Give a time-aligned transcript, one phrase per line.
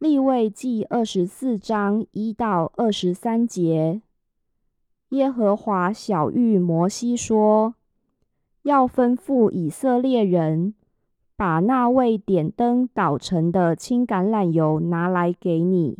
[0.00, 4.00] 立位记二十四章一到二十三节，
[5.10, 7.74] 耶和华小谕摩西说
[8.64, 10.72] ：“要吩咐以色列人，
[11.36, 15.98] 把那位点灯捣成的青橄榄油拿来给你，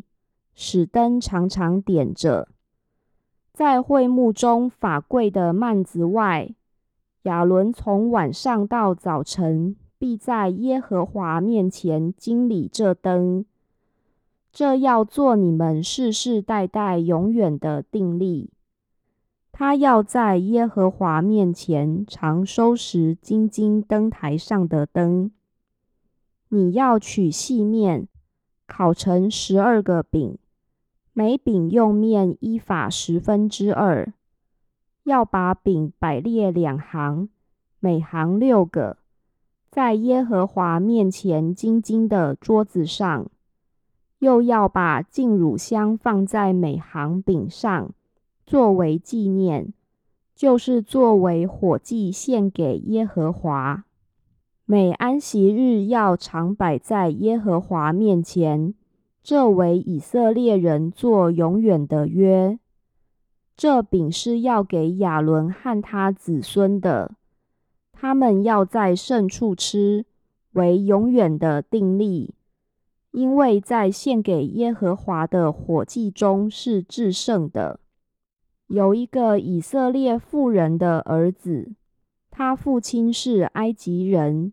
[0.55, 2.48] 使灯常常点着。
[3.53, 6.55] 在会幕中法柜的幔子外，
[7.25, 13.45] 亚伦从晚上到早晨，必在耶和华面前经理这灯。”
[14.53, 18.50] 这要做你们世世代代永远的定力。
[19.53, 25.31] 他要在耶和华面前常收拾金金灯台上的灯。
[26.49, 28.09] 你要取细面，
[28.67, 30.39] 烤成十二个饼，
[31.12, 34.12] 每饼用面一法十分之二。
[35.05, 37.28] 要把饼摆列两行，
[37.78, 38.98] 每行六个，
[39.70, 43.31] 在耶和华面前金金的桌子上。
[44.20, 47.91] 又要把净乳香放在每行饼上，
[48.47, 49.73] 作为纪念，
[50.37, 53.85] 就是作为火祭献给耶和华。
[54.67, 58.75] 每安息日要常摆在耶和华面前，
[59.23, 62.59] 这为以色列人做永远的约。
[63.57, 67.12] 这饼是要给亚伦和他子孙的，
[67.93, 70.05] 他们要在圣处吃，
[70.53, 72.34] 为永远的定例。
[73.12, 77.80] 因为在献给耶和华的火祭中是至圣的。
[78.69, 81.72] 有一个以色列妇人的儿子，
[82.31, 84.53] 他父亲是埃及人。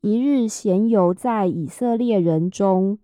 [0.00, 2.98] 一日闲游在以色列人中，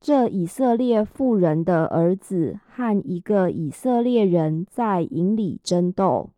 [0.00, 6.30] 这以色列妇人的儿子和一个以色列人在营里争斗。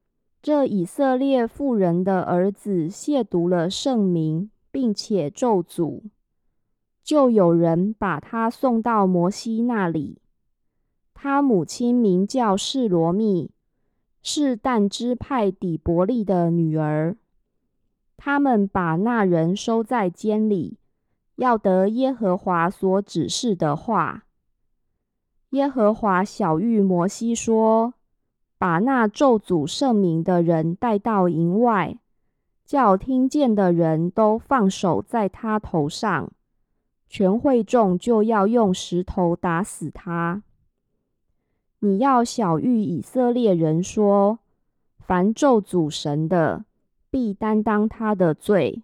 [0.42, 6.02] 这以色列妇人的儿子亵渎了圣名，并且咒诅。
[7.04, 10.22] 就有人把他送到摩西那里。
[11.12, 13.50] 他母亲名叫示罗密，
[14.22, 17.16] 是但支派底伯利的女儿。
[18.16, 20.78] 他们把那人收在监里，
[21.36, 24.24] 要得耶和华所指示的话。
[25.50, 27.94] 耶和华小谕摩西说
[28.58, 31.98] ：“把那咒诅圣名的人带到营外，
[32.64, 36.32] 叫听见的人都放手在他头上。”
[37.16, 40.42] 全会众就要用石头打死他。
[41.78, 44.40] 你要小谕以色列人说：
[44.98, 46.64] 凡咒诅神的，
[47.12, 48.82] 必担当他的罪；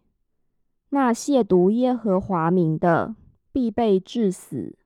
[0.91, 3.17] 那亵渎耶和华名的，
[3.51, 4.77] 必被致死。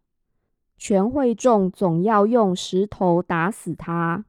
[0.78, 4.25] 全会众总要用石头打死他，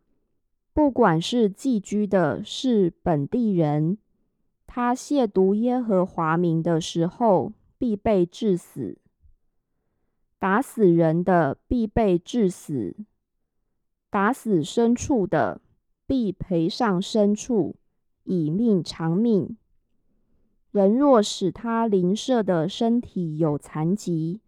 [0.74, 3.98] 不管是寄居的，是本地人，
[4.68, 8.98] 他亵渎耶和华名的时候，必被致死。
[10.46, 12.96] 打死人的必被致死，
[14.12, 15.60] 打死牲畜的
[16.06, 17.78] 必赔上牲畜，
[18.26, 19.58] 以命偿命。
[20.70, 24.40] 人若使他邻舍的身体有残疾，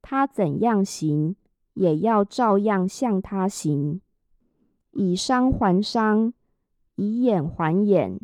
[0.00, 1.36] 他怎样行，
[1.74, 4.00] 也要照样向他行。
[4.92, 6.32] 以伤还伤，
[6.94, 8.18] 以眼还眼，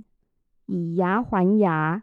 [0.65, 2.03] 以牙还牙。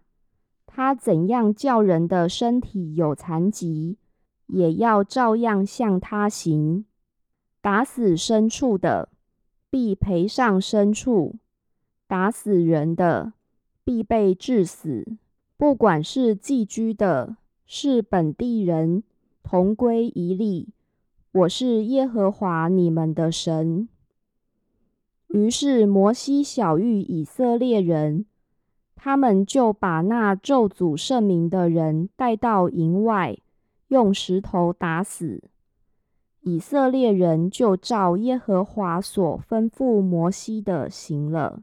[0.68, 3.98] 他怎样叫人的身体有残疾？
[4.48, 6.86] 也要照样向他行。
[7.62, 9.10] 打死牲畜的，
[9.70, 11.36] 必赔上牲畜；
[12.08, 13.34] 打死人的，
[13.84, 15.18] 必被致死。
[15.58, 19.04] 不管是寄居的，是本地人，
[19.44, 20.70] 同归一例。
[21.32, 23.90] 我是耶和华你们的神。
[25.28, 28.26] 于是摩西小谕以色列人，
[28.96, 33.38] 他们就把那咒诅圣名的人带到营外。
[33.88, 35.44] 用石头打死
[36.42, 41.62] 以色列人，就照耶和华所吩咐摩西的行了。